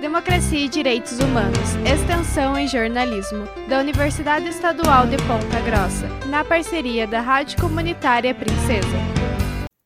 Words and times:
Democracia 0.00 0.60
e 0.60 0.68
Direitos 0.68 1.18
Humanos, 1.18 1.74
Extensão 1.86 2.58
em 2.58 2.68
Jornalismo, 2.68 3.44
da 3.68 3.78
Universidade 3.78 4.48
Estadual 4.48 5.06
de 5.06 5.16
Ponta 5.18 5.60
Grossa, 5.60 6.08
na 6.28 6.44
parceria 6.44 7.06
da 7.06 7.20
Rádio 7.20 7.60
Comunitária 7.60 8.34
Princesa. 8.34 8.96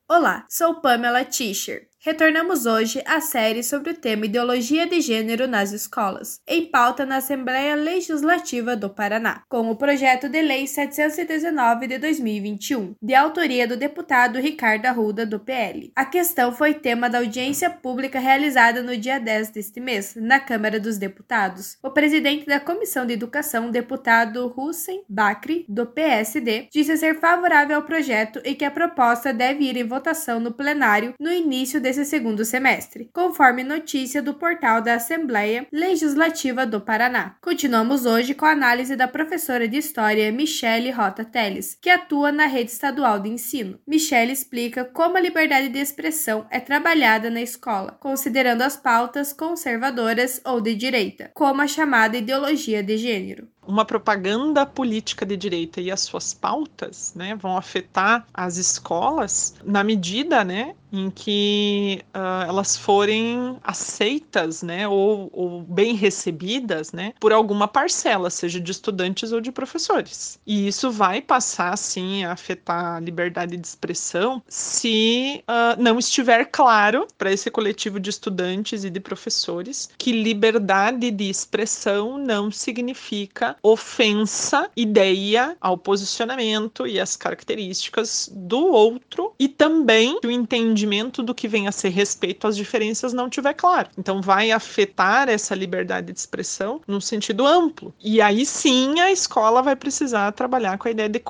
Olá, 0.09 0.47
sou 0.49 0.81
Pamela 0.81 1.25
Tischer. 1.25 1.83
Retornamos 2.01 2.65
hoje 2.65 3.03
à 3.05 3.21
série 3.21 3.65
sobre 3.65 3.91
o 3.91 3.95
tema 3.95 4.27
Ideologia 4.27 4.87
de 4.87 5.01
Gênero 5.01 5.49
nas 5.49 5.73
Escolas, 5.73 6.41
em 6.47 6.65
pauta 6.65 7.05
na 7.05 7.17
Assembleia 7.17 7.75
Legislativa 7.75 8.77
do 8.77 8.89
Paraná, 8.89 9.43
com 9.49 9.69
o 9.69 9.75
projeto 9.75 10.29
de 10.29 10.41
Lei 10.41 10.69
719 10.69 11.89
de 11.89 11.99
2021, 11.99 12.95
de 13.03 13.15
autoria 13.17 13.67
do 13.67 13.77
deputado 13.77 14.39
Ricardo 14.39 14.87
Arruda, 14.87 15.27
do 15.27 15.41
PL. 15.41 15.91
A 15.97 16.05
questão 16.05 16.53
foi 16.53 16.73
tema 16.73 17.11
da 17.11 17.19
audiência 17.19 17.69
pública 17.69 18.21
realizada 18.21 18.81
no 18.81 18.97
dia 18.97 19.19
10 19.19 19.51
deste 19.51 19.81
mês, 19.81 20.15
na 20.15 20.39
Câmara 20.39 20.79
dos 20.79 20.99
Deputados. 20.99 21.79
O 21.83 21.91
presidente 21.91 22.47
da 22.47 22.61
Comissão 22.61 23.07
de 23.07 23.15
Educação, 23.15 23.73
deputado 23.73 24.55
Hussein 24.57 25.03
Bakri, 25.09 25.67
do 25.69 25.85
PSD, 25.85 26.69
disse 26.73 26.97
ser 26.97 27.19
favorável 27.19 27.75
ao 27.75 27.83
projeto 27.83 28.41
e 28.45 28.55
que 28.55 28.65
a 28.65 28.71
proposta 28.71 29.33
deve 29.33 29.65
ir 29.65 29.77
em 29.77 29.85
votação 29.85 30.39
no 30.39 30.53
plenário 30.53 31.15
no 31.19 31.33
início 31.33 31.81
desse 31.89 31.98
segundo 32.05 32.45
semestre, 32.45 33.11
conforme 33.13 33.63
notícia 33.65 34.23
do 34.23 34.35
portal 34.35 34.81
da 34.81 34.95
Assembleia 34.95 35.67
Legislativa 35.73 36.67
do 36.67 36.81
Paraná. 36.81 37.37
Continuamos 37.41 38.07
hoje 38.07 38.35
com 38.35 38.45
a 38.45 38.53
análise 38.53 38.97
da 38.97 39.09
professora 39.09 39.69
de 39.69 39.77
História 39.77 40.31
Michele 40.33 40.91
Rota 40.91 41.25
Teles, 41.25 41.79
que 41.81 41.91
atua 41.91 42.33
na 42.33 42.47
rede 42.47 42.71
estadual 42.71 43.19
de 43.19 43.29
ensino. 43.29 43.79
Michele 43.87 44.33
explica 44.33 44.85
como 44.85 45.17
a 45.17 45.21
liberdade 45.21 45.69
de 45.69 45.79
expressão 45.79 46.47
é 46.51 46.61
trabalhada 46.61 47.31
na 47.31 47.41
escola, 47.41 47.97
considerando 48.01 48.63
as 48.63 48.77
pautas 48.77 49.33
conservadoras 49.33 50.41
ou 50.45 50.61
de 50.61 50.75
direita, 50.75 51.31
como 51.35 51.63
a 51.63 51.67
chamada 51.67 52.17
ideologia 52.17 52.83
de 52.83 52.97
gênero 52.97 53.49
uma 53.69 53.85
propaganda 53.85 54.65
política 54.65 55.27
de 55.27 55.37
direita 55.37 55.79
e 55.79 55.91
as 55.91 56.01
suas 56.01 56.33
pautas 56.33 57.13
né, 57.15 57.37
vão 57.37 57.57
afetar 57.57 58.27
as 58.33 58.57
escolas 58.57 59.55
na 59.63 59.85
medida 59.85 60.43
né, 60.43 60.75
em 60.93 61.11
que 61.11 62.03
uh, 62.15 62.49
elas 62.49 62.77
forem 62.77 63.59
aceitas, 63.63 64.63
né, 64.63 64.89
ou, 64.89 65.29
ou, 65.33 65.63
bem 65.63 65.95
recebidas, 65.95 66.93
né, 66.93 67.13
por 67.21 67.33
alguma 67.33 67.69
parcela, 67.69 68.31
seja 68.31 68.59
de 68.59 68.71
estudantes 68.71 69.33
ou 69.33 69.41
de 69.41 69.53
professores. 69.53 70.41
E 70.47 70.67
isso 70.67 70.91
vai 70.91 71.21
passar, 71.21 71.77
sim, 71.77 72.25
a 72.25 72.33
afetar 72.33 72.97
a 72.97 73.01
liberdade 73.01 73.57
de 73.57 73.67
expressão 73.67 74.43
se 74.49 75.45
uh, 75.47 75.81
não 75.81 75.99
estiver 75.99 76.47
claro 76.47 77.07
para 77.19 77.31
esse 77.31 77.51
coletivo 77.51 78.01
de 78.01 78.09
estudantes 78.11 78.85
e 78.85 78.91
de 78.91 79.01
professores 79.01 79.91
que 79.99 80.13
liberdade 80.13 81.11
de 81.11 81.29
expressão 81.29 82.17
não 82.17 82.51
significa 82.51 83.57
ofensa, 83.63 84.71
ideia 84.77 85.57
ao 85.61 85.77
posicionamento 85.77 86.87
e 86.87 87.01
às 87.01 87.17
características 87.17 88.31
do 88.33 88.67
outro 88.67 89.33
e 89.39 89.49
também 89.49 90.19
o 90.25 90.31
entendimento 90.31 90.79
entendimento 90.79 91.23
do 91.23 91.35
que 91.35 91.49
vem 91.49 91.67
a 91.67 91.73
ser 91.73 91.89
respeito 91.89 92.47
às 92.47 92.57
diferenças 92.57 93.13
não 93.13 93.29
tiver 93.29 93.55
claro. 93.55 93.89
Então 93.97 94.21
vai 94.21 94.51
afetar 94.51 95.29
essa 95.29 95.55
liberdade 95.55 96.13
de 96.13 96.19
expressão 96.19 96.81
num 96.87 97.01
sentido 97.01 97.47
amplo. 97.47 97.93
E 98.03 98.21
aí 98.21 98.45
sim 98.45 99.01
a 99.01 99.11
escola 99.11 99.63
vai 99.63 99.77
precisar 99.77 100.33
trabalhar 100.33 100.79
com 100.79 100.89
a 100.89 100.91
ideia 100.91 101.09
de 101.09 101.23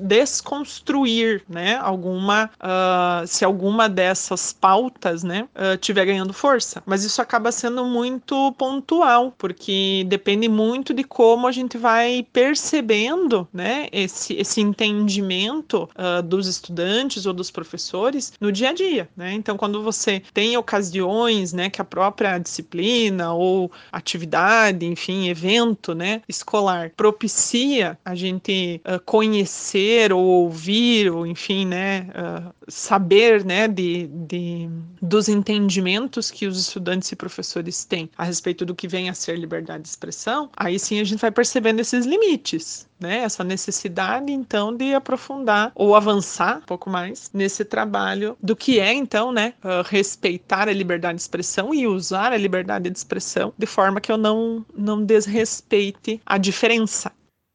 desconstruir, 0.00 1.42
né, 1.48 1.76
alguma 1.76 2.50
uh, 2.56 3.26
se 3.26 3.44
alguma 3.44 3.88
dessas 3.88 4.52
pautas, 4.52 5.22
né, 5.22 5.48
uh, 5.54 5.76
tiver 5.76 6.06
ganhando 6.06 6.32
força. 6.32 6.82
Mas 6.86 7.04
isso 7.04 7.20
acaba 7.20 7.52
sendo 7.52 7.84
muito 7.84 8.52
pontual, 8.52 9.32
porque 9.36 10.04
depende 10.08 10.48
muito 10.48 10.92
de 10.92 11.04
como 11.04 11.46
a 11.46 11.52
gente 11.52 11.73
vai 11.76 12.26
percebendo, 12.32 13.48
né, 13.52 13.88
esse, 13.92 14.34
esse 14.34 14.60
entendimento 14.60 15.88
uh, 15.94 16.22
dos 16.22 16.46
estudantes 16.46 17.26
ou 17.26 17.32
dos 17.32 17.50
professores 17.50 18.32
no 18.40 18.50
dia 18.52 18.70
a 18.70 18.72
dia 18.72 19.08
né? 19.16 19.32
Então, 19.32 19.56
quando 19.56 19.82
você 19.82 20.22
tem 20.32 20.56
ocasiões, 20.56 21.52
né, 21.52 21.70
que 21.70 21.80
a 21.80 21.84
própria 21.84 22.38
disciplina 22.38 23.32
ou 23.32 23.70
atividade, 23.92 24.86
enfim, 24.86 25.28
evento, 25.28 25.94
né, 25.94 26.22
escolar 26.28 26.92
propicia 26.96 27.98
a 28.04 28.14
gente 28.14 28.80
uh, 28.84 29.00
conhecer 29.04 30.12
ou 30.12 30.24
ouvir, 30.24 31.10
ou 31.10 31.26
enfim, 31.26 31.66
né, 31.66 32.08
uh, 32.10 32.52
saber, 32.68 33.44
né, 33.44 33.68
de, 33.68 34.06
de, 34.06 34.68
dos 35.00 35.28
entendimentos 35.28 36.30
que 36.30 36.46
os 36.46 36.58
estudantes 36.58 37.10
e 37.12 37.16
professores 37.16 37.84
têm 37.84 38.10
a 38.16 38.24
respeito 38.24 38.64
do 38.64 38.74
que 38.74 38.88
vem 38.88 39.08
a 39.08 39.14
ser 39.14 39.38
liberdade 39.38 39.82
de 39.82 39.88
expressão, 39.88 40.50
aí 40.56 40.78
sim 40.78 41.00
a 41.00 41.04
gente 41.04 41.20
vai 41.20 41.30
percebendo 41.64 41.80
esses 41.80 42.04
limites, 42.04 42.86
né, 43.00 43.18
essa 43.20 43.42
necessidade 43.42 44.30
então 44.30 44.76
de 44.76 44.94
aprofundar 44.94 45.72
ou 45.74 45.96
avançar 45.96 46.58
um 46.58 46.66
pouco 46.66 46.90
mais 46.90 47.30
nesse 47.32 47.64
trabalho 47.64 48.36
do 48.42 48.54
que 48.54 48.78
é 48.78 48.92
então, 48.92 49.32
né, 49.32 49.54
uh, 49.64 49.82
respeitar 49.88 50.68
a 50.68 50.72
liberdade 50.72 51.16
de 51.16 51.22
expressão 51.22 51.72
e 51.74 51.86
usar 51.86 52.32
a 52.32 52.36
liberdade 52.36 52.90
de 52.90 52.98
expressão 52.98 53.52
de 53.56 53.66
forma 53.66 54.00
que 54.00 54.12
eu 54.12 54.18
não 54.18 54.64
não 54.76 55.02
desrespeite 55.02 56.20
a 56.26 56.36
diferença. 56.36 57.10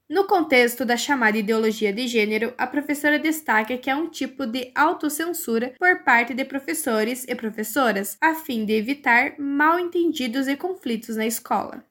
No 0.09 0.23
contexto 0.25 0.83
da 0.83 0.97
chamada 0.97 1.37
ideologia 1.37 1.93
de 1.93 2.07
gênero, 2.07 2.51
a 2.57 2.65
professora 2.65 3.19
destaca 3.19 3.77
que 3.77 3.91
é 3.91 3.95
um 3.95 4.09
tipo 4.09 4.47
de 4.47 4.71
autocensura 4.73 5.73
por 5.77 6.03
parte 6.03 6.33
de 6.33 6.43
professores 6.43 7.25
e 7.27 7.35
professoras, 7.35 8.17
a 8.19 8.33
fim 8.33 8.65
de 8.65 8.73
evitar 8.73 9.35
mal 9.37 9.79
entendidos 9.79 10.47
e 10.47 10.55
conflitos 10.55 11.15
na 11.15 11.27
escola 11.27 11.83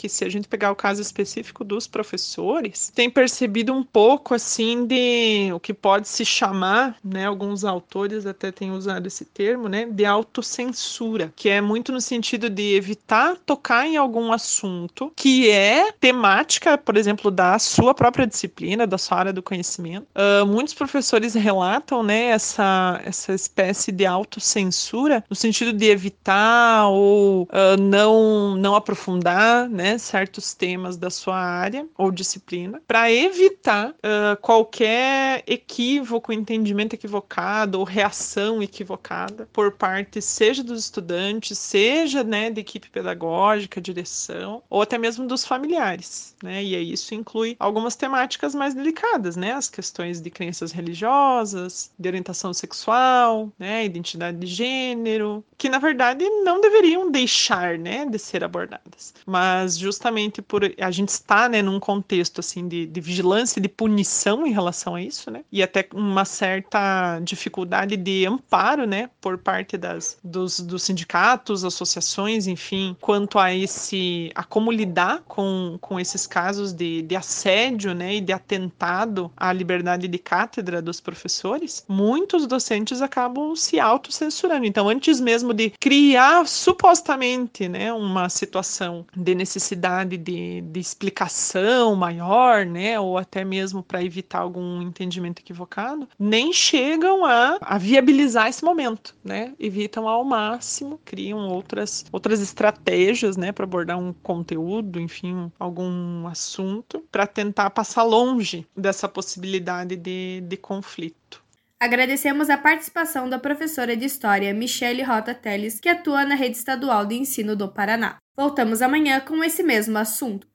que 0.00 0.08
se 0.08 0.24
a 0.24 0.30
gente 0.30 0.48
pegar 0.48 0.70
o 0.72 0.76
caso 0.76 1.02
específico 1.02 1.62
dos 1.62 1.86
professores, 1.86 2.90
tem 2.94 3.10
percebido 3.10 3.72
um 3.72 3.82
pouco 3.82 4.34
assim 4.34 4.86
de 4.86 5.50
o 5.52 5.60
que 5.60 5.74
pode 5.74 6.08
se 6.08 6.24
chamar, 6.24 6.96
né, 7.04 7.26
alguns 7.26 7.64
autores 7.64 8.24
até 8.24 8.50
têm 8.50 8.70
usado 8.70 9.06
esse 9.06 9.26
termo, 9.26 9.68
né, 9.68 9.84
de 9.84 10.06
autocensura, 10.06 11.32
que 11.36 11.50
é 11.50 11.60
muito 11.60 11.92
no 11.92 12.00
sentido 12.00 12.48
de 12.48 12.74
evitar 12.74 13.36
tocar 13.44 13.86
em 13.86 13.96
algum 13.98 14.32
assunto 14.32 15.12
que 15.14 15.50
é 15.50 15.92
temática, 15.92 16.78
por 16.78 16.96
exemplo, 16.96 17.30
da 17.30 17.58
sua 17.58 17.92
própria 17.92 18.26
disciplina, 18.26 18.86
da 18.86 18.96
sua 18.96 19.18
área 19.18 19.32
do 19.32 19.42
conhecimento. 19.42 20.06
Uh, 20.14 20.46
muitos 20.46 20.72
professores 20.72 21.34
relatam, 21.34 22.02
né, 22.02 22.26
essa, 22.28 23.00
essa 23.04 23.34
espécie 23.34 23.92
de 23.92 24.06
autocensura 24.06 25.22
no 25.28 25.36
sentido 25.36 25.72
de 25.72 25.90
evitar 25.90 26.88
ou 26.88 27.42
uh, 27.42 27.80
não, 27.80 28.56
não 28.56 28.74
aprofundar, 28.74 29.68
né, 29.68 29.79
né, 29.80 29.96
certos 29.96 30.52
temas 30.52 30.98
da 30.98 31.08
sua 31.08 31.38
área 31.38 31.86
ou 31.96 32.10
disciplina, 32.10 32.82
para 32.86 33.10
evitar 33.10 33.90
uh, 33.90 34.36
qualquer 34.42 35.42
equívoco, 35.46 36.34
entendimento 36.34 36.92
equivocado 36.92 37.78
ou 37.78 37.84
reação 37.84 38.62
equivocada 38.62 39.48
por 39.50 39.72
parte 39.72 40.20
seja 40.20 40.62
dos 40.62 40.80
estudantes, 40.80 41.56
seja 41.58 42.22
né, 42.22 42.50
da 42.50 42.60
equipe 42.60 42.90
pedagógica, 42.90 43.80
direção, 43.80 44.62
ou 44.68 44.82
até 44.82 44.98
mesmo 44.98 45.26
dos 45.26 45.46
familiares. 45.46 46.34
Né? 46.42 46.62
E 46.62 46.76
aí 46.76 46.92
isso 46.92 47.14
inclui 47.14 47.56
algumas 47.58 47.96
temáticas 47.96 48.54
mais 48.54 48.74
delicadas, 48.74 49.36
né? 49.36 49.52
As 49.52 49.68
questões 49.68 50.20
de 50.20 50.30
crenças 50.30 50.72
religiosas, 50.72 51.90
de 51.98 52.08
orientação 52.08 52.52
sexual, 52.52 53.50
né? 53.58 53.84
identidade 53.84 54.38
de 54.38 54.46
gênero, 54.46 55.42
que 55.56 55.68
na 55.68 55.78
verdade 55.78 56.28
não 56.44 56.60
deveriam 56.60 57.10
deixar 57.10 57.78
né, 57.78 58.04
de 58.04 58.18
ser 58.18 58.44
abordadas. 58.44 59.14
Mas 59.26 59.69
justamente 59.76 60.42
por 60.42 60.62
a 60.78 60.90
gente 60.90 61.08
estar 61.08 61.48
né, 61.48 61.62
num 61.62 61.80
contexto 61.80 62.40
assim 62.40 62.66
de, 62.68 62.86
de 62.86 63.00
vigilância 63.00 63.58
e 63.58 63.62
de 63.62 63.68
punição 63.68 64.46
em 64.46 64.52
relação 64.52 64.94
a 64.94 65.02
isso, 65.02 65.30
né? 65.30 65.42
E 65.50 65.62
até 65.62 65.88
uma 65.94 66.24
certa 66.24 67.20
dificuldade 67.20 67.96
de 67.96 68.26
amparo, 68.26 68.86
né, 68.86 69.10
por 69.20 69.38
parte 69.38 69.76
das, 69.76 70.18
dos, 70.22 70.60
dos 70.60 70.82
sindicatos, 70.82 71.64
associações, 71.64 72.46
enfim, 72.46 72.96
quanto 73.00 73.38
a 73.38 73.54
esse 73.54 74.30
a 74.34 74.44
como 74.44 74.70
lidar 74.70 75.22
com, 75.26 75.78
com 75.80 75.98
esses 75.98 76.26
casos 76.26 76.72
de, 76.72 77.02
de 77.02 77.16
assédio, 77.16 77.94
né, 77.94 78.16
e 78.16 78.20
de 78.20 78.32
atentado 78.32 79.30
à 79.36 79.52
liberdade 79.52 80.08
de 80.08 80.18
cátedra 80.18 80.82
dos 80.82 81.00
professores, 81.00 81.84
muitos 81.88 82.46
docentes 82.46 83.02
acabam 83.02 83.54
se 83.54 83.78
autocensurando. 83.78 84.66
Então, 84.66 84.88
antes 84.88 85.20
mesmo 85.20 85.52
de 85.52 85.70
criar 85.78 86.46
supostamente, 86.46 87.68
né, 87.68 87.92
uma 87.92 88.28
situação 88.28 89.06
de 89.16 89.34
necessidade 89.34 89.59
necessidade 89.60 90.16
de, 90.16 90.62
de 90.62 90.80
explicação 90.80 91.94
maior, 91.94 92.64
né, 92.64 92.98
ou 92.98 93.18
até 93.18 93.44
mesmo 93.44 93.82
para 93.82 94.02
evitar 94.02 94.38
algum 94.38 94.80
entendimento 94.80 95.40
equivocado, 95.40 96.08
nem 96.18 96.52
chegam 96.52 97.24
a, 97.24 97.58
a 97.60 97.76
viabilizar 97.76 98.48
esse 98.48 98.64
momento, 98.64 99.14
né? 99.22 99.54
Evitam 99.60 100.08
ao 100.08 100.24
máximo, 100.24 100.98
criam 101.04 101.48
outras, 101.48 102.06
outras 102.10 102.40
estratégias, 102.40 103.36
né, 103.36 103.52
para 103.52 103.64
abordar 103.64 103.98
um 103.98 104.12
conteúdo, 104.12 104.98
enfim, 104.98 105.52
algum 105.58 106.26
assunto, 106.26 107.04
para 107.12 107.26
tentar 107.26 107.68
passar 107.70 108.02
longe 108.02 108.66
dessa 108.74 109.08
possibilidade 109.08 109.94
de, 109.96 110.40
de 110.40 110.56
conflito. 110.56 111.42
Agradecemos 111.82 112.50
a 112.50 112.58
participação 112.58 113.26
da 113.26 113.38
professora 113.38 113.96
de 113.96 114.04
História 114.04 114.52
Michele 114.52 115.02
Rota 115.02 115.34
Teles, 115.34 115.80
que 115.80 115.88
atua 115.88 116.26
na 116.26 116.34
Rede 116.34 116.58
Estadual 116.58 117.06
de 117.06 117.14
Ensino 117.14 117.56
do 117.56 117.68
Paraná. 117.68 118.16
Voltamos 118.36 118.82
amanhã 118.82 119.18
com 119.18 119.42
esse 119.42 119.62
mesmo 119.62 119.96
assunto. 119.96 120.46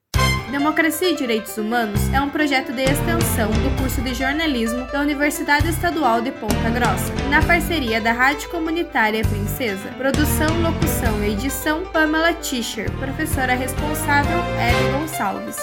Democracia 0.51 1.09
e 1.09 1.15
Direitos 1.15 1.57
Humanos 1.57 1.99
é 2.13 2.21
um 2.21 2.29
projeto 2.29 2.71
de 2.71 2.83
extensão 2.83 3.49
do 3.51 3.75
curso 3.81 4.01
de 4.01 4.13
jornalismo 4.13 4.85
da 4.91 5.01
Universidade 5.01 5.67
Estadual 5.67 6.21
de 6.21 6.31
Ponta 6.31 6.69
Grossa, 6.69 7.11
na 7.27 7.41
parceria 7.43 7.99
da 7.99 8.11
Rádio 8.11 8.47
Comunitária 8.51 9.23
Princesa. 9.23 9.89
Produção, 9.97 10.61
locução 10.61 11.23
e 11.23 11.31
edição 11.31 11.85
Pamela 11.85 12.35
Tischer, 12.35 12.91
professora 12.99 13.55
responsável 13.55 14.37
Ellen 14.61 15.01
Gonçalves. 15.01 15.57